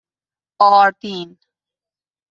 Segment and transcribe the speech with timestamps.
[0.59, 1.37] آردین